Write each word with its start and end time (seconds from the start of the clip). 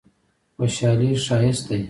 خوشحالي 0.55 1.09
ښایسته 1.25 1.75
دی. 1.79 1.79